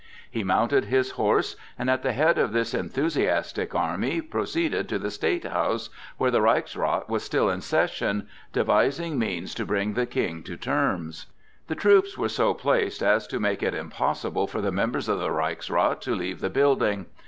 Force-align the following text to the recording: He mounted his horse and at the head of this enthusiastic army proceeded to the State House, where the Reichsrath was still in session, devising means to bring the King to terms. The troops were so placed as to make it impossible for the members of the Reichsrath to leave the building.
He 0.31 0.43
mounted 0.43 0.85
his 0.85 1.11
horse 1.11 1.55
and 1.77 1.87
at 1.87 2.01
the 2.01 2.13
head 2.13 2.39
of 2.39 2.53
this 2.53 2.73
enthusiastic 2.73 3.75
army 3.75 4.19
proceeded 4.19 4.89
to 4.89 4.97
the 4.97 5.11
State 5.11 5.45
House, 5.45 5.91
where 6.17 6.31
the 6.31 6.41
Reichsrath 6.41 7.07
was 7.07 7.21
still 7.21 7.51
in 7.51 7.61
session, 7.61 8.27
devising 8.51 9.19
means 9.19 9.53
to 9.53 9.63
bring 9.63 9.93
the 9.93 10.07
King 10.07 10.41
to 10.41 10.57
terms. 10.57 11.27
The 11.67 11.75
troops 11.75 12.17
were 12.17 12.29
so 12.29 12.55
placed 12.55 13.03
as 13.03 13.27
to 13.27 13.39
make 13.39 13.61
it 13.61 13.75
impossible 13.75 14.47
for 14.47 14.59
the 14.59 14.71
members 14.71 15.07
of 15.07 15.19
the 15.19 15.29
Reichsrath 15.29 15.99
to 15.99 16.15
leave 16.15 16.39
the 16.39 16.49
building. 16.49 17.05